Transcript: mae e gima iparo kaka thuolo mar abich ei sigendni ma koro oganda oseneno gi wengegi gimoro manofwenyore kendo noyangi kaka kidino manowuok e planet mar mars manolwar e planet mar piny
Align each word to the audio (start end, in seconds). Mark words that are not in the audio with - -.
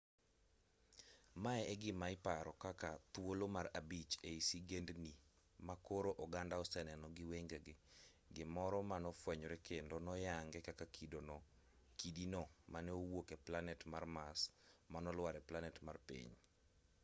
mae 1.43 1.61
e 1.73 1.75
gima 1.83 2.07
iparo 2.17 2.51
kaka 2.65 2.89
thuolo 3.13 3.45
mar 3.55 3.67
abich 3.79 4.13
ei 4.29 4.39
sigendni 4.49 5.13
ma 5.67 5.75
koro 5.87 6.11
oganda 6.23 6.55
oseneno 6.63 7.07
gi 7.15 7.25
wengegi 7.31 7.73
gimoro 8.35 8.79
manofwenyore 8.91 9.57
kendo 9.67 9.95
noyangi 10.05 10.59
kaka 10.67 10.85
kidino 12.05 12.41
manowuok 12.73 13.27
e 13.35 13.37
planet 13.47 13.79
mar 13.91 14.05
mars 14.15 14.41
manolwar 14.93 15.33
e 15.39 15.41
planet 15.49 15.75
mar 15.85 15.97
piny 16.07 16.31